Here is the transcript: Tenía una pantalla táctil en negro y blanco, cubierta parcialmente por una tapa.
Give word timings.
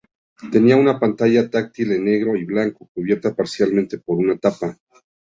Tenía 0.51 0.77
una 0.77 0.99
pantalla 0.99 1.47
táctil 1.51 1.91
en 1.91 2.05
negro 2.05 2.35
y 2.35 2.43
blanco, 2.43 2.89
cubierta 2.91 3.35
parcialmente 3.35 3.99
por 3.99 4.17
una 4.17 4.35
tapa. 4.39 4.75